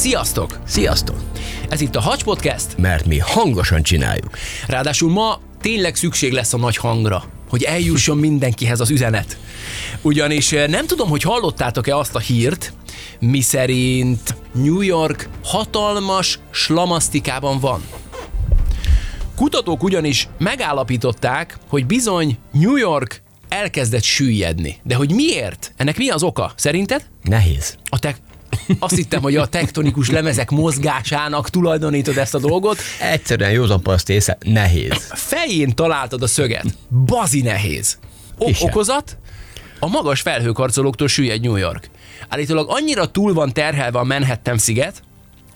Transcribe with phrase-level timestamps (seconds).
[0.00, 0.58] Sziasztok!
[0.66, 1.16] Sziasztok!
[1.68, 4.38] Ez itt a Hacs Podcast, Mert mi hangosan csináljuk.
[4.66, 9.36] ráadásul ma tényleg szükség lesz a nagy hangra, hogy eljusson mindenkihez az üzenet.
[10.02, 12.72] Ugyanis eh, nem tudom, hogy hallottátok-e azt a hírt,
[13.18, 17.82] mi szerint New York hatalmas slamasztikában van.
[19.36, 24.76] Kutatók ugyanis megállapították, hogy bizony New York elkezdett süllyedni.
[24.82, 25.72] De hogy miért?
[25.76, 26.52] Ennek mi az oka?
[26.56, 27.04] Szerinted?
[27.22, 27.76] Nehéz.
[27.88, 28.16] A te...
[28.78, 32.78] Azt hittem, hogy a tektonikus lemezek mozgásának tulajdonítod ezt a dolgot.
[33.00, 35.10] Egyszerűen józan paraszt észre, nehéz.
[35.14, 36.64] Fején találtad a szöget.
[37.06, 37.98] Bazi nehéz.
[38.38, 39.18] O- okozat?
[39.78, 41.90] A magas felhőkarcolóktól süllyed New York.
[42.28, 45.02] Állítólag annyira túl van terhelve a Manhattan sziget,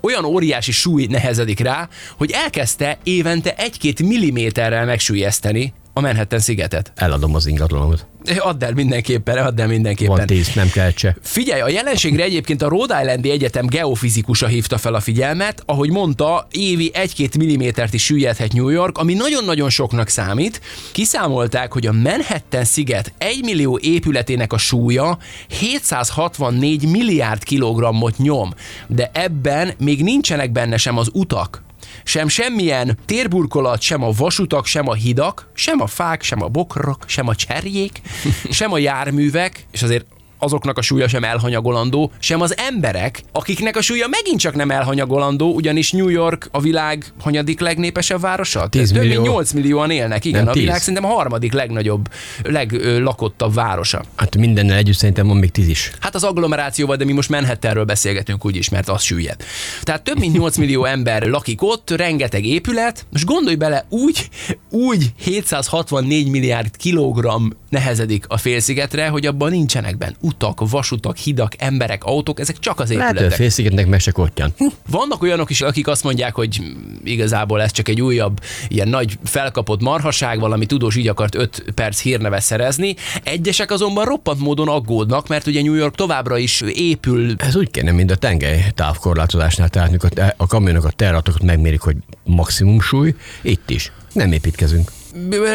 [0.00, 6.92] olyan óriási súly nehezedik rá, hogy elkezdte évente egy-két milliméterrel megsüllyeszteni a Manhattan szigetet.
[6.94, 8.06] Eladom az ingatlanomat.
[8.38, 10.16] Add el mindenképpen, add el mindenképpen.
[10.16, 11.16] Van tíz, nem kell se.
[11.22, 16.46] Figyelj, a jelenségre egyébként a Rhode Islandi Egyetem geofizikusa hívta fel a figyelmet, ahogy mondta,
[16.50, 20.60] évi 1-2 millimétert is süllyedhet New York, ami nagyon-nagyon soknak számít.
[20.92, 28.54] Kiszámolták, hogy a Manhattan sziget 1 millió épületének a súlya 764 milliárd kilogrammot nyom,
[28.86, 31.63] de ebben még nincsenek benne sem az utak,
[32.04, 37.04] sem semmilyen térburkolat, sem a vasutak, sem a hidak, sem a fák, sem a bokrok,
[37.06, 38.00] sem a cserjék,
[38.50, 40.06] sem a járművek, és azért
[40.44, 45.54] azoknak a súlya sem elhanyagolandó, sem az emberek, akiknek a súlya megint csak nem elhanyagolandó,
[45.54, 48.68] ugyanis New York a világ hanyadik legnépesebb városa?
[48.68, 49.32] 10 Több mint millió.
[49.32, 50.84] 8 millióan élnek, igen, Nem, a világ 10.
[50.84, 52.08] szerintem a harmadik legnagyobb,
[52.42, 54.04] leglakottabb városa.
[54.16, 55.90] Hát mindennel együtt szerintem van még tíz is.
[56.00, 59.44] Hát az agglomerációval, de mi most Manhattanről beszélgetünk úgyis, mert az süllyed.
[59.82, 64.28] Tehát több mint 8 millió ember lakik ott, rengeteg épület, most gondolj bele, úgy,
[64.70, 72.04] úgy 764 milliárd kilogramm nehezedik a félszigetre, hogy abban nincsenek benne utak, vasutak, hidak, emberek,
[72.04, 73.38] autók, ezek csak az Lehet, hogy a épületek.
[73.38, 74.54] félszigetnek meg se kottyan.
[74.88, 76.62] Vannak olyanok is, akik azt mondják, hogy
[77.04, 82.00] igazából ez csak egy újabb ilyen nagy felkapott marhaság, valami tudós így akart 5 perc
[82.00, 82.94] hírnevet szerezni.
[83.22, 87.90] Egyesek azonban roppant módon aggódnak, mert ugye New York továbbra is épül Ez úgy kéne,
[87.90, 93.70] mint a tengely távkorlátozásnál, tehát mikor a kamionok a terratokat megmérik, hogy maximum súly, itt
[93.70, 93.92] is.
[94.12, 94.90] Nem építkezünk.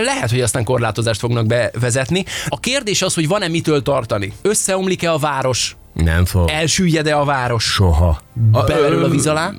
[0.04, 2.26] Lehet, hogy aztán korlátozást fognak bevezetni.
[2.48, 4.34] A kérdés az, hogy van-e mitől tartani.
[4.42, 5.76] Összeomlik-e a város?
[5.94, 6.50] Nem fog.
[6.50, 7.64] Elsüllyed-e a város?
[7.64, 8.22] Soha.
[8.34, 9.52] Belerül a víz alá?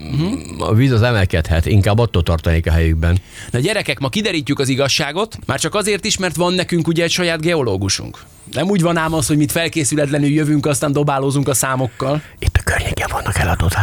[0.59, 3.19] A víz az emelkedhet, inkább attól tartanék a helyükben.
[3.51, 7.11] Na gyerekek, ma kiderítjük az igazságot, már csak azért is, mert van nekünk ugye egy
[7.11, 8.19] saját geológusunk.
[8.53, 12.23] Nem úgy van ám az, hogy mit felkészületlenül jövünk, aztán dobálózunk a számokkal.
[12.39, 13.75] Itt a környéken vannak eladott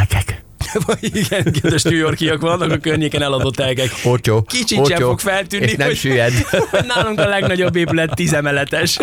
[0.73, 1.15] ágek.
[1.15, 3.89] Igen, kedves New Yorkiak vannak a környéken eladott elgek.
[4.03, 6.33] Olcsó, Kicsit sem olcsó, fog feltűnni, és nem hogy, süllyed.
[6.71, 8.97] hogy nálunk a legnagyobb épület tízemeletes.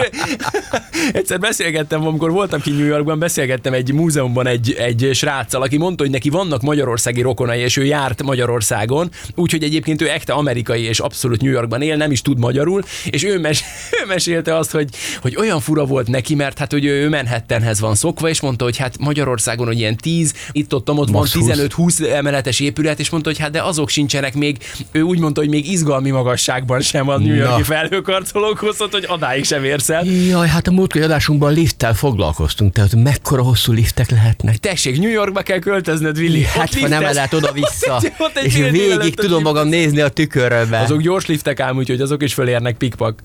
[1.12, 6.02] Egyszer beszélgettem, amikor voltam ki New Yorkban, beszélgettem egy múzeumban egy, egy sráccal, aki mondta,
[6.02, 10.98] hogy neki vannak magyarországi rokonai, és ő járt Magyarországon, úgyhogy egyébként ő ekte amerikai, és
[10.98, 13.64] abszolút New Yorkban él, nem is tud magyarul, és ő, mes-
[14.02, 14.88] ő mesélte azt, hogy,
[15.20, 18.76] hogy olyan fura volt neki, mert hát hogy ő Manhattanhez van szokva, és mondta, hogy
[18.76, 21.53] hát Magyarországon, hogy ilyen 10, itt ott, ott van 20.
[21.54, 24.56] 15-20 emeletes épület, és mondta, hogy hát de azok sincsenek még,
[24.92, 29.64] ő úgy mondta, hogy még izgalmi magasságban sem a New Yorki felhőkarcolókhoz, hogy odáig sem
[29.64, 30.04] érsz el.
[30.04, 34.56] Jaj, hát a múltkori adásunkban lifttel foglalkoztunk, tehát mekkora hosszú liftek lehetnek.
[34.56, 36.42] Tessék, New Yorkba kell költöznöd, Willi.
[36.42, 38.02] Hát, ha nem lehet oda-vissza,
[38.44, 40.78] és végig tudom magam nézni a tükörbe.
[40.78, 43.20] Azok gyors liftek ám, úgyhogy azok is fölérnek pikpak.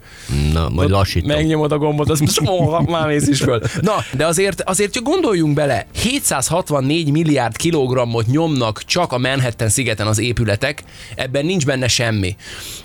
[0.53, 1.29] Na, majd lassítom.
[1.29, 3.61] Megnyomod a gombot, az oh, már mész is föl.
[3.81, 10.07] Na, de azért, azért csak gondoljunk bele, 764 milliárd kilogrammot nyomnak csak a Manhattan szigeten
[10.07, 10.83] az épületek,
[11.15, 12.35] ebben nincs benne semmi.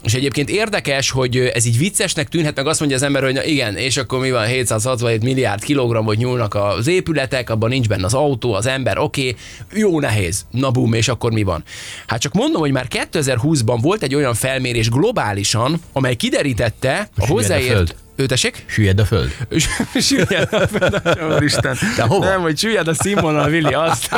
[0.03, 3.45] És egyébként érdekes, hogy ez így viccesnek tűnhet, meg azt mondja az ember, hogy na
[3.45, 8.15] igen, és akkor mi van, 767 milliárd kilogrammot nyúlnak az épületek, abban nincs benne az
[8.15, 11.65] autó, az ember, oké, okay, jó nehéz, na bum, és akkor mi van?
[12.07, 17.27] Hát csak mondom, hogy már 2020-ban volt egy olyan felmérés globálisan, amely kiderítette a a
[17.27, 17.95] hozzáért föld?
[18.17, 18.65] Ő tessék?
[18.67, 19.37] Süllyed a föld.
[20.01, 21.03] Süllyed a föld.
[21.97, 22.25] De hova?
[22.25, 24.09] Nem, hogy süllyed a színvonal, Vili, azt,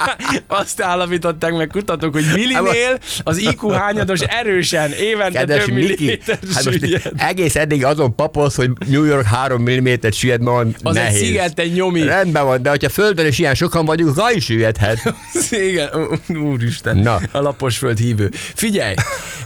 [0.46, 6.64] azt állapították meg kutatók, hogy millinél az IQ hányados erősen, évente Kedves több Miki, hát
[6.64, 11.18] most egész eddig azon papolsz, hogy New York 3 mm süllyed, ma Az egy nehéz.
[11.18, 12.02] sziget, egy nyomi.
[12.02, 15.14] Rendben van, de hogyha földön is ilyen sokan vagyunk, rá is süllyedhet.
[15.50, 15.88] Igen,
[16.28, 17.20] úristen, Na.
[17.32, 18.30] a lapos föld hívő.
[18.54, 18.94] Figyelj,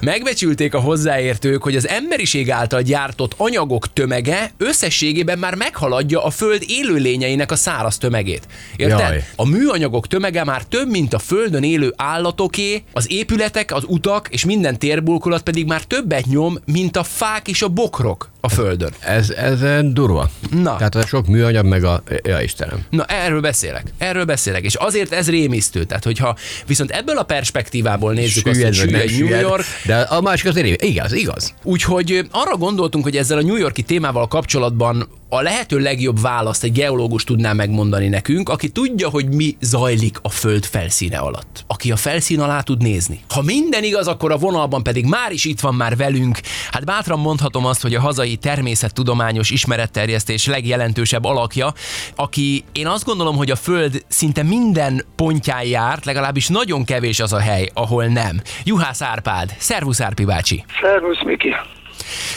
[0.01, 6.65] megbecsülték a hozzáértők, hogy az emberiség által gyártott anyagok tömege összességében már meghaladja a föld
[6.67, 8.47] élőlényeinek a száraz tömegét.
[8.77, 8.99] Érted?
[8.99, 9.25] Jaj.
[9.37, 14.45] A műanyagok tömege már több, mint a földön élő állatoké, az épületek, az utak és
[14.45, 18.91] minden térburkolat pedig már többet nyom, mint a fák és a bokrok a földön.
[19.01, 19.61] Ez, ez
[19.93, 20.31] durva.
[20.51, 20.77] Na.
[20.77, 22.03] Tehát a sok műanyag meg a...
[22.23, 22.85] Ja, Istenem.
[22.91, 23.85] Na, erről beszélek.
[23.99, 24.65] Erről beszélek.
[24.65, 25.85] És azért ez rémisztő.
[25.85, 26.37] Tehát, hogyha
[26.67, 30.47] viszont ebből a perspektívából nézzük azt, hogy Süllyed, süllyed New süllyed, York, De a másik
[30.47, 31.55] azért igaz, igaz, igaz.
[31.63, 36.73] Úgyhogy arra gondoltunk, hogy ezzel a New Yorki témával kapcsolatban a lehető legjobb választ egy
[36.73, 41.65] geológus tudná megmondani nekünk, aki tudja, hogy mi zajlik a föld felszíne alatt.
[41.67, 43.21] Aki a felszín alá tud nézni.
[43.29, 46.39] Ha minden igaz, akkor a vonalban pedig már is itt van már velünk.
[46.71, 51.73] Hát bátran mondhatom azt, hogy a hazai természettudományos ismeretterjesztés legjelentősebb alakja,
[52.17, 57.33] aki én azt gondolom, hogy a föld szinte minden pontján járt, legalábbis nagyon kevés az
[57.33, 58.41] a hely, ahol nem.
[58.65, 60.65] Juhász Árpád, szervusz Árpi bácsi!
[60.81, 61.55] Szervusz, Miki.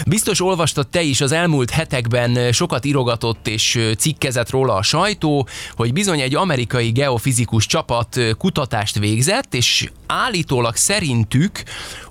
[0.06, 5.94] Biztos olvastad te is az elmúlt hetekben sokat irogatott és cikkezett róla a sajtó, hogy
[5.94, 11.64] bizony egy amerikai geofizikus csapat kutatást végzett, és állítólag szerintük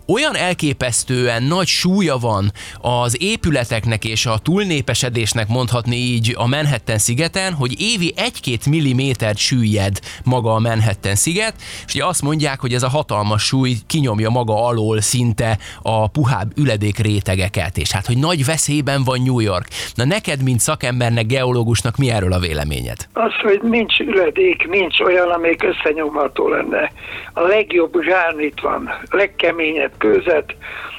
[0.06, 7.52] olyan elképesztően nagy súlya van az épületeknek és a túlnépesedésnek mondhatni így a Manhattan szigeten,
[7.52, 11.54] hogy évi 1-2 millimétert süllyed maga a Manhattan sziget,
[11.86, 16.58] és ugye azt mondják, hogy ez a hatalmas súly kinyomja maga alól szinte a puhább
[16.58, 19.66] üledék rétegeket, és hát, hogy nagy veszélyben van New York.
[19.94, 22.96] Na neked, mint szakembernek, geológusnak mi erről a véleményed?
[23.12, 26.92] Az, hogy nincs üledék, nincs olyan, amelyik összenyomható lenne.
[27.32, 30.54] A legjobb zsárnit van, legkeményebb kőzet,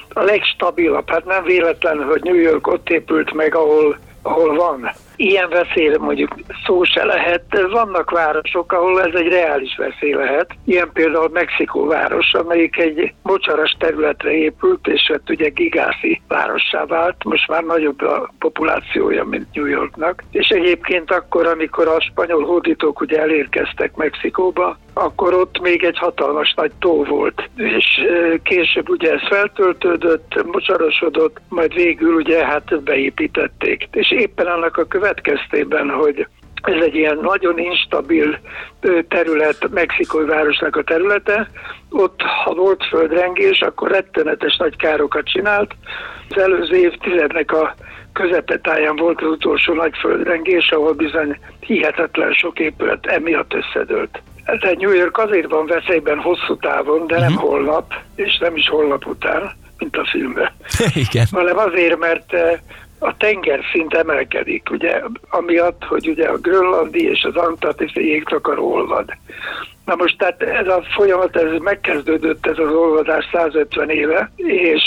[0.09, 1.09] a legstabilabb.
[1.09, 4.91] Hát nem véletlen, hogy New York ott épült meg, ahol, ahol van.
[5.19, 6.35] Ilyen veszélyre mondjuk
[6.65, 7.43] szó se lehet.
[7.71, 10.49] Vannak városok, ahol ez egy reális veszély lehet.
[10.65, 17.23] Ilyen például Mexikó város, amelyik egy mocsaras területre épült, és hát ugye gigászi várossá vált.
[17.23, 20.23] Most már nagyobb a populációja, mint New Yorknak.
[20.31, 26.53] És egyébként akkor, amikor a spanyol hódítók ugye elérkeztek Mexikóba, akkor ott még egy hatalmas
[26.53, 27.85] nagy tó volt, és
[28.43, 33.87] később ugye ez feltöltődött, mocsarosodott, majd végül ugye hát beépítették.
[33.91, 36.27] És éppen annak a következtében, hogy
[36.61, 38.39] ez egy ilyen nagyon instabil
[39.07, 41.47] terület, Mexikói városnak a területe.
[41.89, 45.71] Ott, ha volt földrengés, akkor rettenetes nagy károkat csinált.
[46.29, 47.75] Az előző évtizednek a
[48.13, 54.21] közepetáján volt az utolsó nagy földrengés, ahol bizony hihetetlen sok épület emiatt összedőlt.
[54.45, 57.49] Tehát New York azért van veszélyben hosszú távon, de nem uh-huh.
[57.49, 60.51] holnap, és nem is holnap után, mint a filmben,
[61.09, 61.25] Igen.
[61.31, 62.59] hanem azért, mert eh,
[62.99, 69.17] a tengerszint emelkedik, ugye, amiatt, hogy ugye a grönlandi és az antarktiszai jégtakar olvad.
[69.87, 74.83] Na most tehát ez a folyamat, ez megkezdődött ez az olvadás 150 éve, és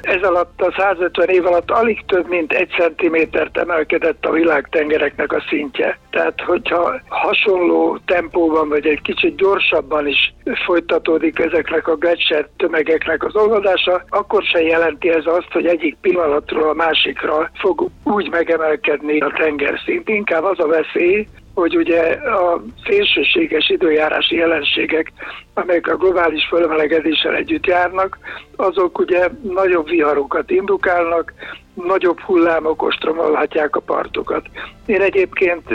[0.00, 5.44] ez alatt a 150 év alatt alig több mint egy centimétert emelkedett a világtengereknek a
[5.48, 5.98] szintje.
[6.10, 10.34] Tehát, hogyha hasonló tempóban, vagy egy kicsit gyorsabban is
[10.64, 16.68] folytatódik ezeknek a gletszer tömegeknek az olvadása, akkor se jelenti ez azt, hogy egyik pillanatról
[16.68, 20.08] a másikra fog úgy megemelkedni a tengerszint.
[20.08, 25.12] Inkább az a veszély, hogy ugye a szélsőséges időjárási jelenségek,
[25.54, 28.18] amelyek a globális fölemelegedéssel együtt járnak,
[28.56, 31.32] azok ugye nagyobb viharokat indukálnak,
[31.74, 34.46] nagyobb hullámok ostromolhatják a partokat.
[34.86, 35.70] Én egyébként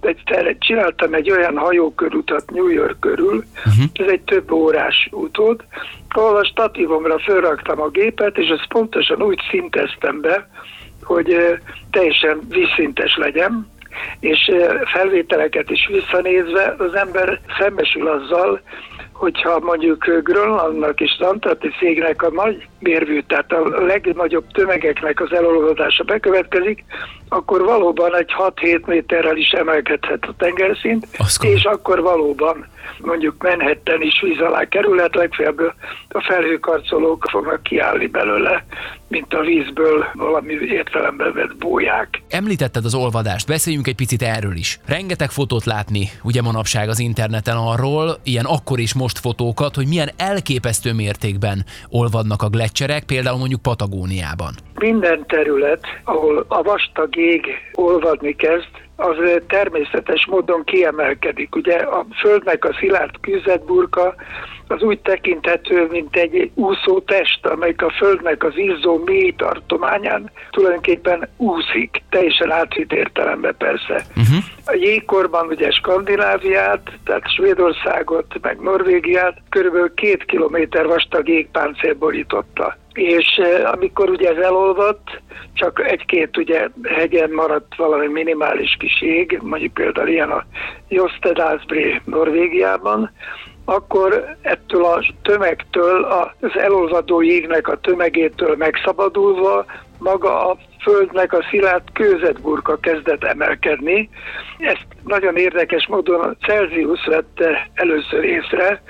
[0.00, 3.84] egyszer csináltam egy olyan hajókörutat New York körül, uh-huh.
[3.92, 5.64] ez egy több órás útot,
[6.08, 10.48] ahol a statívomra felraktam a gépet, és ezt pontosan úgy szinteztem be,
[11.02, 11.36] hogy
[11.90, 13.72] teljesen vízszintes legyen,
[14.20, 14.50] és
[14.84, 18.60] felvételeket is visszanézve az ember szembesül azzal,
[19.14, 26.04] hogyha mondjuk Grönlandnak és az Antarktiszégnek a nagy mérvű, tehát a legnagyobb tömegeknek az elolvadása
[26.04, 26.84] bekövetkezik,
[27.28, 31.56] akkor valóban egy 6-7 méterrel is emelkedhet a tengerszint, Az komoly.
[31.56, 32.66] és akkor valóban
[32.98, 35.58] mondjuk Manhattan is víz alá kerülhet, legfeljebb
[36.08, 38.64] a felhőkarcolók fognak kiállni belőle,
[39.08, 42.22] mint a vízből valami értelemben vett bóják.
[42.28, 44.78] Említetted az olvadást, beszéljünk egy picit erről is.
[44.86, 49.86] Rengeteg fotót látni, ugye manapság az interneten arról, ilyen akkor is most most fotókat, hogy
[49.86, 54.54] milyen elképesztő mértékben olvadnak a gletszerek, például mondjuk Patagóniában.
[54.74, 61.56] Minden terület, ahol a vastag ég olvadni kezd, az természetes módon kiemelkedik.
[61.56, 64.14] Ugye a Földnek a szilárd kőzetburka
[64.68, 71.28] az úgy tekinthető, mint egy úszó test, amelyik a Földnek az izzó mély tartományán tulajdonképpen
[71.36, 74.04] úszik, teljesen átvitt értelemben persze.
[74.16, 74.44] Uh-huh.
[74.66, 83.40] A jégkorban ugye Skandináviát, tehát Svédországot, meg Norvégiát körülbelül két kilométer vastag jégpáncél borította és
[83.64, 85.22] amikor ugye ez elolvadt,
[85.54, 90.44] csak egy-két ugye hegyen maradt valami minimális kis jég, mondjuk például ilyen a
[90.88, 93.10] Jostedalsbré Norvégiában,
[93.64, 96.04] akkor ettől a tömegtől,
[96.40, 99.64] az elolvadó jégnek a tömegétől megszabadulva
[99.98, 104.08] maga a földnek a szilárd kőzetburka kezdett emelkedni.
[104.58, 108.82] Ezt nagyon érdekes módon Celsius vette először észre,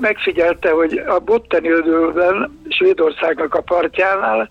[0.00, 4.50] megfigyelte, hogy a Botteni ödülben, Svédországnak a partjánál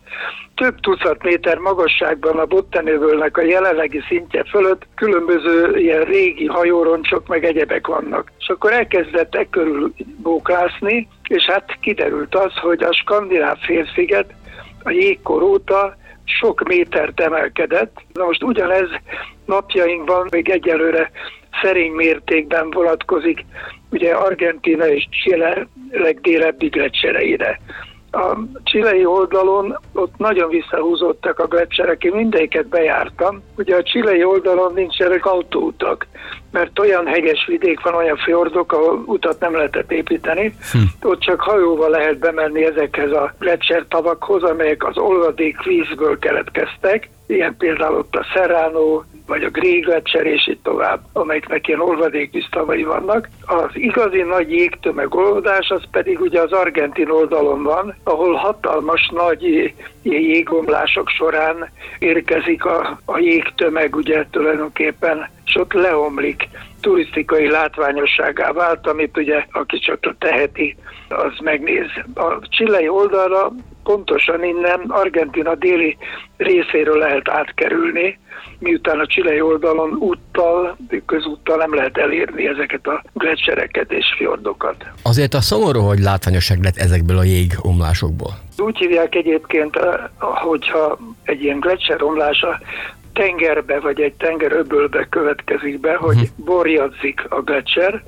[0.57, 7.45] több tucat méter magasságban a Bottenövölnek a jelenlegi szintje fölött különböző ilyen régi hajóroncsok meg
[7.45, 8.31] egyebek vannak.
[8.39, 14.33] És akkor elkezdett e körül bóklászni, és hát kiderült az, hogy a skandináv félsziget
[14.83, 17.97] a jégkor óta sok métert emelkedett.
[18.13, 18.89] Na most ugyanez
[19.45, 21.11] napjainkban még egyelőre
[21.61, 23.45] szerény mértékben vonatkozik
[23.91, 27.59] ugye Argentina és Chile legdélebbi gletsereire.
[28.11, 33.41] A csilei oldalon ott nagyon visszahúzódtak a gletszerek, én mindegyiket bejártam.
[33.57, 36.07] Ugye a csilei oldalon nincsenek autóutak,
[36.57, 40.53] mert olyan hegyes vidék van, olyan fjordok, ahol utat nem lehetett építeni.
[40.71, 41.07] Hm.
[41.07, 47.09] Ott csak hajóval lehet bemenni ezekhez a gletszer tavakhoz, amelyek az olvadék vízből keletkeztek.
[47.27, 53.29] Ilyen például ott a Serrano, vagy a Gréglecser, és így tovább, amelyeknek ilyen olvadékvíztavai vannak.
[53.45, 59.73] Az igazi nagy jégtömeg olvadás az pedig ugye az argentin oldalon van, ahol hatalmas nagy
[60.11, 66.49] jégomlások során érkezik a, a jégtömeg ugye tulajdonképpen, és ott leomlik
[66.81, 70.75] turisztikai látványosságá vált, amit ugye aki csak teheti,
[71.09, 71.89] az megnéz.
[72.15, 73.51] A csillai oldalra
[73.87, 75.97] pontosan innen Argentina déli
[76.37, 78.19] részéről lehet átkerülni,
[78.59, 84.85] miután a csilei oldalon úttal, közúttal nem lehet elérni ezeket a gletszereket és fjordokat.
[85.03, 88.31] Azért a szomorú, hogy látványosság lett ezekből a jégomlásokból.
[88.57, 92.59] Úgy hívják egyébként, eh, hogyha egy ilyen gletszeromlása
[93.13, 96.45] tengerbe vagy egy tengeröbölbe következik be, hogy uh-huh.
[96.45, 98.03] borjadzik a gletser.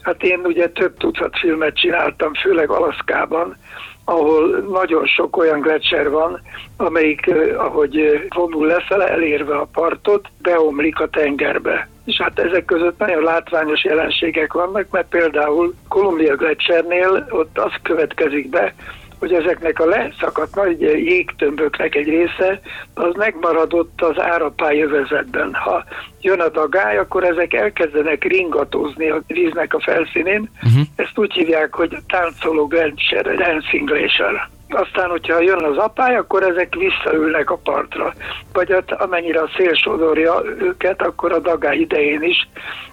[0.00, 3.56] Hát én ugye több tucat filmet csináltam, főleg Alaszkában,
[4.04, 6.40] ahol nagyon sok olyan gletszer van,
[6.76, 11.88] amelyik, ahogy vonul lefele, elérve a partot, beomlik a tengerbe.
[12.04, 18.48] És hát ezek között nagyon látványos jelenségek vannak, mert például Kolumbia gletszernél ott az következik
[18.48, 18.74] be,
[19.22, 22.60] hogy ezeknek a leszakadt nagy jégtömböknek egy része
[22.94, 25.54] az megmaradott az árapály övezetben.
[25.54, 25.84] Ha
[26.20, 30.50] jön a dagály, akkor ezek elkezdenek ringatózni a víznek a felszínén.
[30.64, 30.82] Uh-huh.
[30.96, 36.74] Ezt úgy hívják, hogy táncoló glacier, dancing glacier aztán, hogyha jön az apály, akkor ezek
[36.74, 38.14] visszaülnek a partra.
[38.52, 42.48] Vagy hát, amennyire a szél sodorja őket, akkor a dagály idején is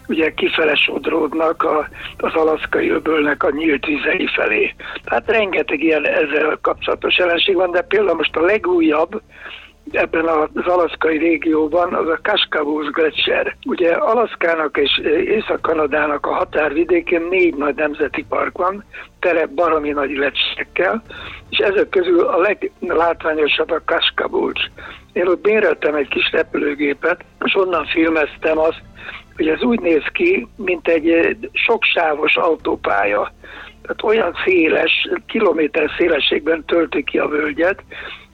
[0.07, 4.75] ugye kifele sodródnak a, az alaszkai öbölnek a nyílt vizei felé.
[5.03, 9.21] Tehát rengeteg ilyen ezzel kapcsolatos jelenség van, de például most a legújabb,
[9.96, 13.55] ebben az alaszkai régióban az a Kaskavus Gletscher.
[13.65, 18.84] Ugye Alaszkának és Észak-Kanadának a határvidékén négy nagy nemzeti park van,
[19.19, 21.03] tele baromi nagy gletszerekkel,
[21.50, 24.72] és ezek közül a leglátványosabb a Kaskavus.
[25.13, 28.81] Én ott béreltem egy kis repülőgépet, és onnan filmeztem azt,
[29.36, 33.31] hogy ez úgy néz ki, mint egy soksávos autópálya.
[33.81, 37.84] Tehát olyan széles, kilométer szélességben tölti ki a völgyet,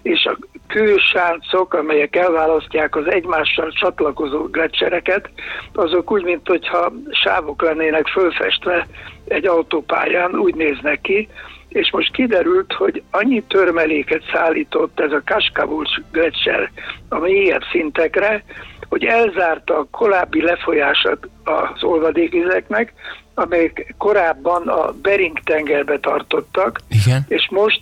[0.05, 5.29] és a kősáncok, amelyek elválasztják az egymással csatlakozó gletszereket,
[5.73, 6.91] azok úgy, mint hogyha
[7.23, 8.87] sávok lennének fölfestve
[9.27, 11.27] egy autópályán, úgy néznek ki,
[11.69, 16.71] és most kiderült, hogy annyi törmeléket szállított ez a Kaskavulcs gletszer
[17.09, 18.43] a mélyebb szintekre,
[18.89, 22.93] hogy elzárta a korábbi lefolyását az olvadékvizeknek,
[23.35, 27.25] amelyek korábban a Bering tengerbe tartottak, Igen.
[27.27, 27.81] és most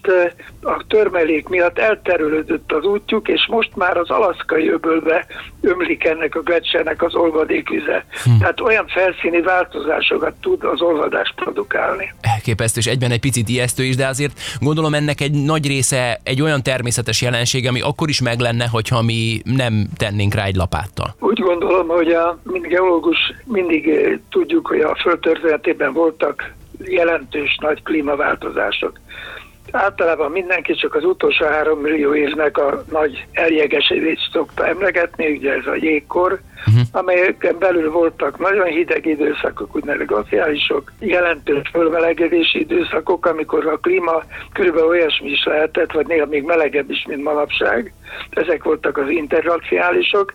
[0.62, 5.26] a törmelék miatt elterülődött az útjuk, és most már az alaszkai öbölbe
[5.62, 8.06] ömlik ennek a gletszernek az olvadékvize.
[8.24, 8.38] Hm.
[8.40, 12.14] Tehát olyan felszíni változásokat tud az olvadás produkálni.
[12.22, 16.42] Elképesztő, és egyben egy picit ijesztő is, de azért gondolom ennek egy nagy része egy
[16.42, 21.16] olyan természetes jelenség, ami akkor is meg lenne, hogyha mi nem tennénk rá egy lapáttal.
[21.20, 23.90] Úgy gondolom, hogy a, mint geológus mindig
[24.30, 24.96] tudjuk, hogy a
[25.44, 29.00] földtörténetében voltak jelentős nagy klímaváltozások.
[29.72, 35.66] Általában mindenki csak az utolsó három millió évnek a nagy eljegesedést szokta emlegetni, ugye ez
[35.66, 36.84] a jégkor, uh-huh.
[36.92, 44.24] amelyeken belül voltak nagyon hideg időszakok, úgynevezett glaciálisok, jelentős fölmelegedési időszakok, amikor a klíma
[44.54, 47.94] körülbelül olyasmi is lehetett, vagy néha még melegebb is, mint manapság.
[48.30, 50.34] Ezek voltak az interglaciálisok,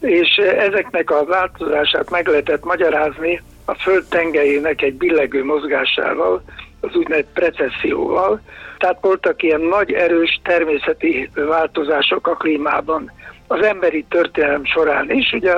[0.00, 6.42] és ezeknek a változását meg lehetett magyarázni a föld tengelyének egy billegő mozgásával,
[6.80, 8.40] az úgynevezett precesszióval.
[8.78, 13.12] Tehát voltak ilyen nagy, erős természeti változások a klímában.
[13.46, 15.54] Az emberi történelem során is, ugye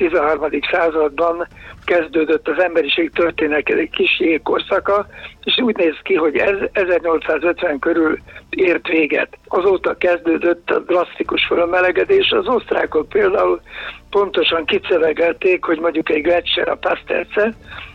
[0.00, 0.50] 13.
[0.70, 1.46] században
[1.84, 5.06] kezdődött az emberiség történet egy kis jégkorszaka,
[5.44, 8.18] és úgy néz ki, hogy ez 1850 körül
[8.50, 9.38] ért véget.
[9.48, 12.30] Azóta kezdődött a drasztikus fölmelegedés.
[12.30, 13.60] Az osztrákok például
[14.10, 17.54] pontosan kicevegelték, hogy mondjuk egy Gletscher a Pasterce,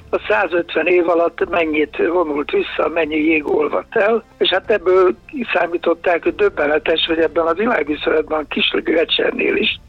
[0.09, 6.23] a 150 év alatt mennyit vonult vissza, mennyi jég olvadt el, és hát ebből kiszámították,
[6.23, 9.79] hogy döbbenetes, hogy ebben a világviszonylatban kis Gletszernél is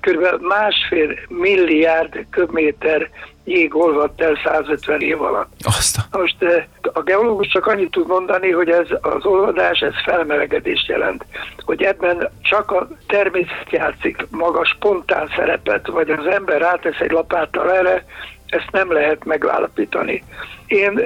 [0.00, 0.42] kb.
[0.42, 3.10] másfél milliárd köbméter
[3.44, 5.52] jég olvadt el 150 év alatt.
[5.62, 5.96] Azt.
[6.10, 11.24] Most eh, a geológus csak annyit tud mondani, hogy ez az olvadás, ez felmelegedést jelent.
[11.64, 17.72] Hogy ebben csak a természet játszik magas spontán szerepet, vagy az ember rátesz egy lapáttal
[17.72, 18.04] erre,
[18.50, 20.24] ezt nem lehet megállapítani.
[20.66, 21.00] Én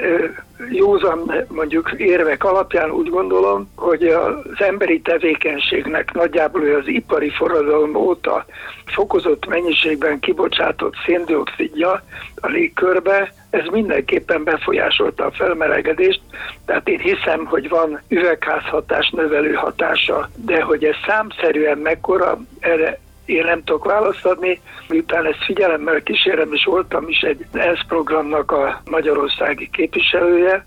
[0.70, 8.44] józan mondjuk érvek alapján úgy gondolom, hogy az emberi tevékenységnek nagyjából az ipari forradalom óta
[8.84, 12.02] fokozott mennyiségben kibocsátott széndiokszidja
[12.34, 16.20] a légkörbe, ez mindenképpen befolyásolta a felmelegedést,
[16.66, 23.44] tehát én hiszem, hogy van üvegházhatás növelő hatása, de hogy ez számszerűen mekkora, erre én
[23.44, 28.82] nem tudok választ adni, miután ezt figyelemmel kísérem, és voltam is egy ENSZ programnak a
[28.90, 30.66] magyarországi képviselője,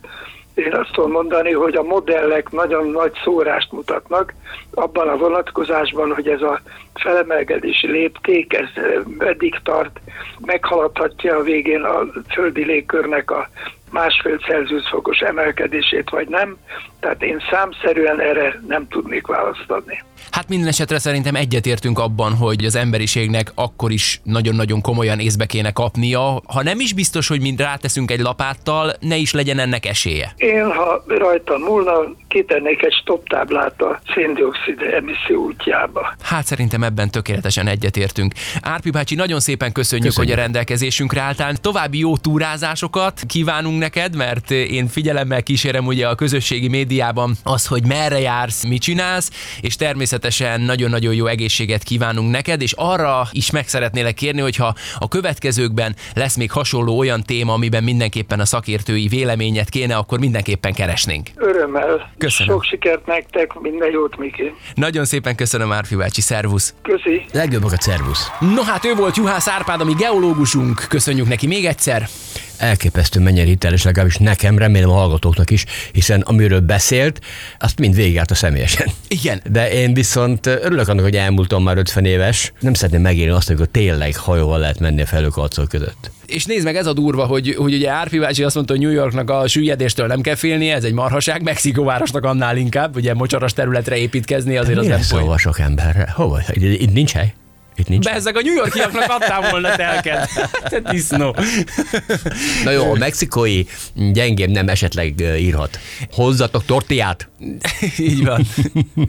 [0.57, 4.33] én azt tudom mondani, hogy a modellek nagyon nagy szórást mutatnak
[4.73, 6.61] abban a vonatkozásban, hogy ez a
[6.93, 8.67] felemelkedési lépték, ez
[9.17, 9.99] eddig tart,
[10.45, 13.49] meghaladhatja a végén a földi légkörnek a
[13.91, 16.57] másfél Celsius fokos emelkedését, vagy nem.
[16.99, 20.03] Tehát én számszerűen erre nem tudnék választ adni.
[20.31, 25.71] Hát minden esetre szerintem egyetértünk abban, hogy az emberiségnek akkor is nagyon-nagyon komolyan észbe kéne
[25.71, 26.41] kapnia.
[26.45, 30.33] Ha nem is biztos, hogy mind ráteszünk egy lapáttal, ne is legyen ennek esélye.
[30.37, 31.91] Én, ha rajta múlna,
[32.27, 36.15] kitennék egy stop táblát a széndiokszid emisszió útjába.
[36.21, 38.33] Hát szerintem ebben tökéletesen egyetértünk.
[38.61, 41.55] Árpi bácsi, nagyon szépen köszönjük, köszönjük, hogy a rendelkezésünkre álltál.
[41.55, 47.85] További jó túrázásokat kívánunk neked, mert én figyelemmel kísérem ugye a közösségi médiában az, hogy
[47.85, 50.16] merre jársz, mit csinálsz, és természetesen
[50.57, 56.35] nagyon-nagyon jó egészséget kívánunk neked, és arra is meg szeretnélek kérni, hogyha a következőkben lesz
[56.35, 61.29] még hasonló olyan téma, amiben mindenképpen a szakértői véleményet kéne, akkor mindenképpen keresnénk.
[61.35, 62.11] Örömmel.
[62.17, 62.53] Köszönöm.
[62.53, 64.53] Sok sikert nektek, minden jót, Miki.
[64.75, 66.73] Nagyon szépen köszönöm, Árfi bácsi, szervusz.
[66.81, 67.25] Köszi.
[67.31, 68.31] Legjobbakat, szervusz.
[68.39, 70.85] No hát ő volt Juhász Árpád, ami geológusunk.
[70.89, 72.07] Köszönjük neki még egyszer
[72.57, 77.21] elképesztő mennyire hiteles, legalábbis nekem, remélem a hallgatóknak is, hiszen amiről beszélt,
[77.59, 78.87] azt mind végigállt a személyesen.
[79.07, 79.41] Igen.
[79.51, 82.51] De én viszont örülök annak, hogy elmúltam már 50 éves.
[82.59, 86.11] Nem szeretném megélni azt, hogy tényleg hajóval lehet menni a felőkarcok között.
[86.25, 88.91] És nézd meg, ez a durva, hogy, hogy ugye Árpi bácsi azt mondta, hogy New
[88.91, 93.97] Yorknak a süllyedéstől nem kell félnie, ez egy marhaság, Mexikóvárosnak annál inkább, ugye mocsaras területre
[93.97, 96.11] építkezni azért az nem szóval sok emberre?
[96.15, 96.41] Hova?
[96.53, 97.33] Itt nincs hely?
[97.77, 98.05] Itt nincs.
[98.05, 100.29] Bezzeg a New Yorkiaknak adtál volna telket.
[100.69, 101.35] Te disznó.
[102.63, 103.63] Na jó, a mexikói
[103.93, 105.79] gyengém nem esetleg írhat.
[106.11, 107.29] Hozzatok tortillát.
[107.97, 108.45] Így van.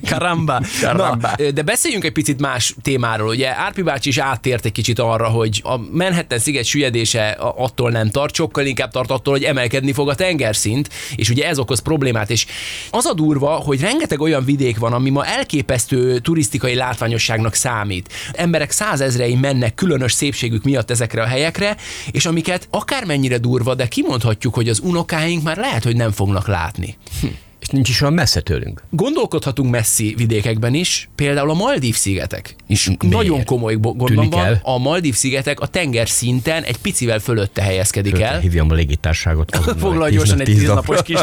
[0.08, 0.62] Karamba.
[0.80, 1.30] Karamba.
[1.36, 3.28] Na, de beszéljünk egy picit más témáról.
[3.28, 8.10] Ugye Árpi bácsi is áttért egy kicsit arra, hogy a Manhattan sziget süllyedése attól nem
[8.10, 12.30] tart, sokkal inkább tart attól, hogy emelkedni fog a tengerszint, és ugye ez okoz problémát.
[12.30, 12.46] És
[12.90, 18.12] az a durva, hogy rengeteg olyan vidék van, ami ma elképesztő turisztikai látványosságnak számít.
[18.32, 21.76] Ember emberek százezrei mennek különös szépségük miatt ezekre a helyekre,
[22.10, 26.96] és amiket akármennyire durva, de kimondhatjuk, hogy az unokáink már lehet, hogy nem fognak látni.
[27.20, 27.26] Hm
[27.60, 28.82] és nincs is olyan messze tőlünk.
[28.90, 33.02] Gondolkodhatunk messzi vidékekben is, például a Maldív szigetek is Miért?
[33.02, 34.44] nagyon komoly gondban van.
[34.44, 34.60] El?
[34.62, 38.40] A Maldív szigetek a tenger szinten egy picivel fölötte helyezkedik Fölötte el.
[38.40, 39.56] Hívjam a légitárságot.
[39.78, 41.20] Foglalj gyorsan egy tíznapos kis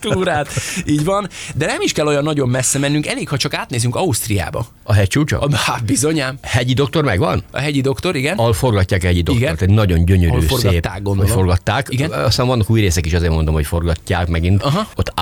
[0.00, 0.48] túrát.
[0.86, 1.28] Így van.
[1.54, 4.66] De nem is kell olyan nagyon messze mennünk, elég, ha csak átnézünk Ausztriába.
[4.82, 5.48] A hegy csúcsa?
[5.52, 6.38] Hát bizonyám.
[6.42, 7.42] Hegyi doktor megvan?
[7.50, 8.36] A hegyi doktor, igen.
[8.36, 10.88] Al forgatják a hegyi doktort, egy nagyon gyönyörű, Al szép.
[11.02, 11.30] Gondolom.
[11.30, 11.86] Forgatták.
[11.90, 12.10] Igen.
[12.10, 14.62] Aztán vannak új részek is, azért mondom, hogy forgatják megint.
[14.62, 14.88] Aha.
[14.96, 15.12] Ott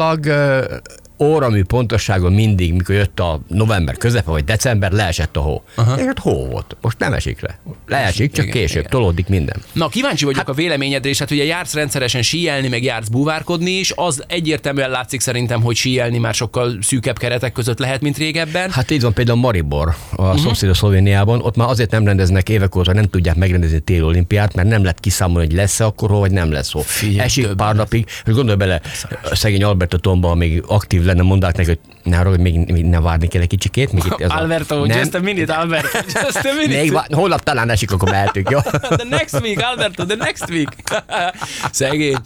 [0.00, 0.82] állítólag
[1.18, 5.62] óramű pontosságon mindig, mikor jött a november közepe, vagy december, leesett a hó.
[5.76, 6.76] És hát hó volt.
[6.80, 7.58] Most nem esik le.
[7.86, 8.90] Leesik, csak Igen, később, igen.
[8.90, 9.56] tolódik minden.
[9.72, 13.70] Na, kíváncsi vagyok hát, a véleményedre, és hát ugye jársz rendszeresen síelni, meg jársz búvárkodni
[13.70, 18.70] is, az egyértelműen látszik szerintem, hogy síelni már sokkal szűkebb keretek között lehet, mint régebben.
[18.70, 20.40] Hát így van például Maribor, a uh-huh.
[20.40, 24.68] szomszédos Szlovéniában, ott már azért nem rendeznek évek óta, nem tudják megrendezni téli olimpiát, mert
[24.68, 26.80] nem lehet kiszámolni, hogy lesz-e akkor hó, vagy nem lesz hó.
[26.80, 28.80] Figyelj, Esik több pár napig, és gondolj bele,
[29.32, 33.00] szegény Alberto Tomba még aktív lenne, mondták neki, hogy ne arra, hogy még, még ne
[33.00, 33.92] várni kell egy kicsikét.
[33.92, 36.80] Még itt ez Alberto, a, just a minute, Alberto, just a minute.
[36.80, 38.58] Még vá- holnap talán esik, akkor mehetünk, jó?
[39.02, 40.68] the next week, Alberto, the next week.
[41.70, 42.16] Szegény.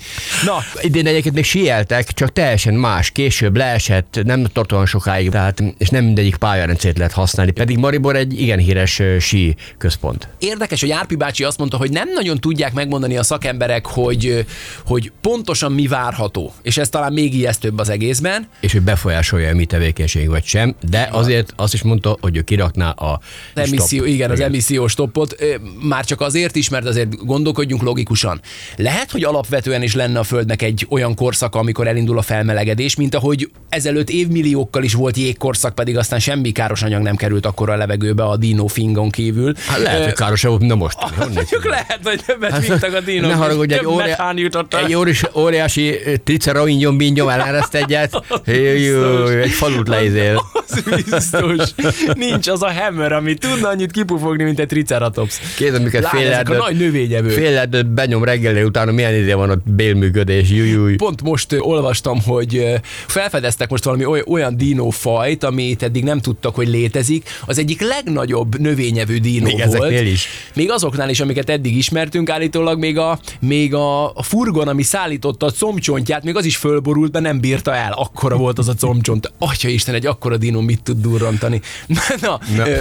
[0.45, 3.11] Na, Idén egyébként még síeltek, csak teljesen más.
[3.11, 7.51] Később leesett, nem tart olyan sokáig, tehát, és nem mindegyik pályarendszert lehet használni.
[7.51, 10.29] Pedig Maribor egy igen híres sí központ.
[10.39, 14.47] Érdekes, hogy Árpi bácsi azt mondta, hogy nem nagyon tudják megmondani a szakemberek, hogy,
[14.87, 16.53] hogy pontosan mi várható.
[16.63, 18.47] És ez talán még ijesztőbb az egészben.
[18.61, 22.41] és hogy befolyásolja a mi tevékenység vagy sem, de azért azt is mondta, hogy ő
[22.41, 23.21] kirakná a
[23.55, 24.15] Az emisszió, stop.
[24.15, 28.41] igen, az emissziós stoppot, ö, már csak azért is, mert azért gondolkodjunk logikusan.
[28.77, 33.15] Lehet, hogy alapvetően is lenne a Földnek egy olyan korszaka, amikor elindul a felmelegedés, mint
[33.15, 37.77] ahogy ezelőtt évmilliókkal is volt jégkorszak, pedig aztán semmi káros anyag nem került akkor a
[37.77, 39.55] levegőbe a dino fingon kívül.
[39.67, 40.99] Hát lehet, hogy károsabb volt, na most.
[41.35, 43.31] Mondjuk lehet, hogy többet vittek a dinók.
[43.31, 48.25] Hát, Ne haragudj, egy, jutott egy óriás, óriási triceroingyom bingyom eláreszt egyet,
[48.63, 50.43] Jó, egy falut leizél.
[50.69, 51.69] Az biztos.
[52.15, 55.39] Nincs az a hammer, ami tudna annyit kipufogni, mint egy triceratops.
[55.57, 57.33] Kézd, amiket fél erdőt- nagy növényevők.
[57.33, 60.95] Fél erdőt benyom reggel, utána milyen idő van ott bélműködés, jújúj.
[60.97, 62.65] Pont most olvastam, hogy
[63.07, 67.29] felfedeztek most valami oly- olyan dinófajt, amit eddig nem tudtak, hogy létezik.
[67.47, 69.75] Az egyik legnagyobb növényevő dinó Még volt.
[69.75, 70.29] ezeknél is.
[70.55, 75.47] Még azoknál is, amiket eddig ismertünk, állítólag még a, még a, a furgon, ami szállította
[75.47, 77.93] a combcsontját, még az is fölborult, de nem bírta el.
[77.93, 79.33] Akkora volt az a combcsont.
[79.39, 81.61] Atya Isten, egy akkora dinó mit tud durrantani.
[82.21, 82.73] Na, na,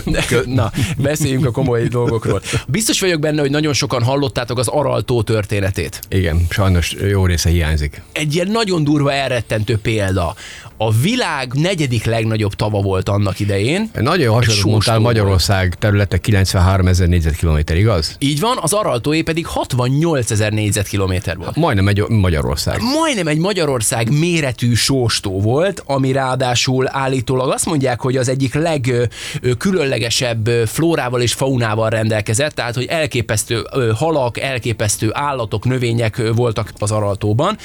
[0.46, 2.42] Na, beszéljünk a komoly dolgokról.
[2.68, 6.00] Biztos vagyok benne, hogy nagyon sokan hallottátok az Araltó történetét.
[6.10, 8.02] Igen, sajnos jó része hiányzik.
[8.12, 10.36] egy ilyen nagyon durva elrettentő példa.
[10.78, 13.90] A világ negyedik legnagyobb tava volt annak idején.
[14.00, 15.08] Nagyon hasonló mondtál volt.
[15.08, 18.16] Magyarország területe 93 ezer négyzetkilométer, igaz?
[18.20, 21.56] Így van, az Araltóé pedig 68 ezer négyzetkilométer volt.
[21.56, 22.82] Majdnem egy Magyarország.
[23.00, 30.48] Majdnem egy Magyarország méretű sóstó volt, ami ráadásul állítólag azt mondják, hogy az egyik legkülönlegesebb
[30.66, 37.58] flórával és faunával rendelkezett, tehát hogy elképesztő halak, elképesztő állatok, növények voltak az Araltóban.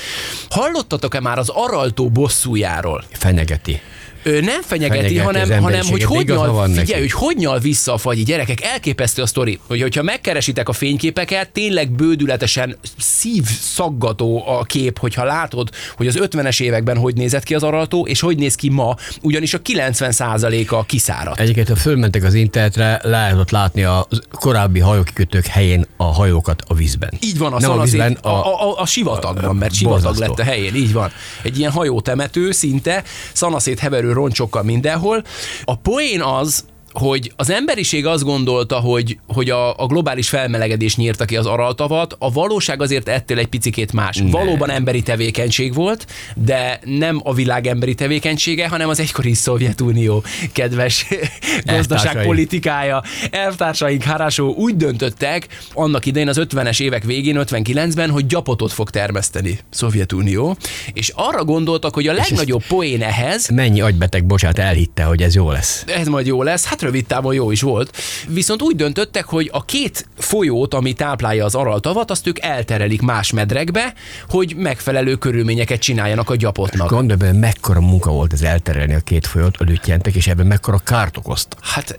[0.51, 3.05] Hallottatok-e már az Araltó bosszújáról?
[3.11, 3.81] Fenyegeti.
[4.27, 7.99] Ő nem fenyegeti, Fenyegeti hanem, hanem hogy hogy nyal, figyelj, hogy hogy nyal vissza a
[7.99, 8.63] fagyi gyerekek.
[8.63, 15.71] Elképesztő a sztori, hogy hogyha megkeresitek a fényképeket, tényleg bődületesen szívszaggató a kép, hogyha látod,
[15.97, 19.55] hogy az 50-es években hogy nézett ki az araltó, és hogy néz ki ma, ugyanis
[19.55, 21.41] a 90%-a kiszáradt.
[21.41, 27.11] Egyébként, ha fölmentek az internetre, lehetett látni a korábbi hajókikötők helyén a hajókat a vízben.
[27.21, 30.43] Így van, a, Nem a vízben, a, a, a, a sivatagban, mert sivatag lett a
[30.43, 31.11] helyén, így van.
[31.43, 35.23] Egy ilyen hajótemető szinte, szanaszét heverő roncsokkal mindenhol.
[35.65, 36.65] A poén az,
[36.99, 42.17] hogy az emberiség azt gondolta, hogy, hogy a, a globális felmelegedés nyírta ki az araltavat,
[42.19, 44.17] a valóság azért ettől egy picikét más.
[44.17, 44.31] Ne.
[44.31, 51.07] Valóban emberi tevékenység volt, de nem a világ emberi tevékenysége, hanem az egykori Szovjetunió kedves
[51.65, 53.03] gazdaságpolitikája.
[53.31, 59.59] Elvtársaink Harasó úgy döntöttek annak idején az 50-es évek végén, 59-ben, hogy gyapotot fog termeszteni
[59.71, 60.57] Szovjetunió,
[60.93, 65.51] és arra gondoltak, hogy a legnagyobb poén ehhez, Mennyi agybeteg, bocsánat, elhitte, hogy ez jó
[65.51, 65.85] lesz.
[65.87, 67.97] ez majd jó lesz, hát rövid távon jó is volt.
[68.29, 73.33] Viszont úgy döntöttek, hogy a két folyót, ami táplálja az Araltavat, azt ők elterelik más
[73.33, 73.95] medrekbe,
[74.29, 76.89] hogy megfelelő körülményeket csináljanak a gyapotnak.
[76.89, 79.65] Gondolj bele, mekkora munka volt ez elterelni a két folyót, a
[80.13, 81.59] és ebben mekkora kárt okoztak.
[81.63, 81.99] Hát